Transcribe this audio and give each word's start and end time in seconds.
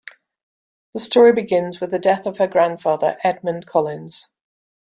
The 0.95 0.99
story 0.99 1.31
begins 1.31 1.79
with 1.79 1.91
the 1.91 1.99
death 1.99 2.25
of 2.25 2.39
her 2.39 2.47
grandfather, 2.47 3.17
Edmund 3.23 3.67
Collins. 3.67 4.29